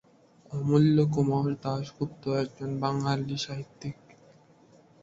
অমূল্যকুমার 0.51 1.47
দাশগুপ্ত 1.63 2.23
একজন 2.41 2.69
বাঙালি 2.79 3.37
সাহিত্যিক। 3.37 3.97